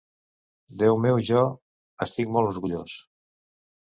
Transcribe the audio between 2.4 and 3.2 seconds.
orgullós!